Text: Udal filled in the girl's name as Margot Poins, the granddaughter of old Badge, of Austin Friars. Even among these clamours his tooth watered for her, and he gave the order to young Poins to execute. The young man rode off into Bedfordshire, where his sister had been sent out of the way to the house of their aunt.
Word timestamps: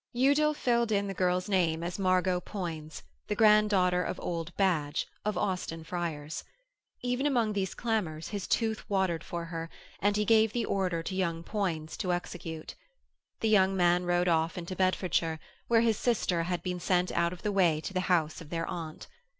Udal 0.15 0.55
filled 0.55 0.91
in 0.91 1.05
the 1.05 1.13
girl's 1.13 1.47
name 1.47 1.83
as 1.83 1.99
Margot 1.99 2.39
Poins, 2.41 3.03
the 3.27 3.35
granddaughter 3.35 4.01
of 4.03 4.19
old 4.19 4.51
Badge, 4.57 5.05
of 5.23 5.37
Austin 5.37 5.83
Friars. 5.83 6.43
Even 7.01 7.27
among 7.27 7.53
these 7.53 7.75
clamours 7.75 8.29
his 8.29 8.47
tooth 8.47 8.83
watered 8.89 9.23
for 9.23 9.45
her, 9.45 9.69
and 9.99 10.17
he 10.17 10.25
gave 10.25 10.53
the 10.53 10.65
order 10.65 11.03
to 11.03 11.15
young 11.15 11.43
Poins 11.43 11.95
to 11.97 12.11
execute. 12.13 12.73
The 13.41 13.49
young 13.49 13.77
man 13.77 14.05
rode 14.05 14.27
off 14.27 14.57
into 14.57 14.75
Bedfordshire, 14.75 15.37
where 15.67 15.81
his 15.81 15.99
sister 15.99 16.41
had 16.41 16.63
been 16.63 16.79
sent 16.79 17.11
out 17.11 17.31
of 17.31 17.43
the 17.43 17.51
way 17.51 17.79
to 17.81 17.93
the 17.93 17.99
house 18.09 18.41
of 18.41 18.49
their 18.49 18.65
aunt. 18.65 19.05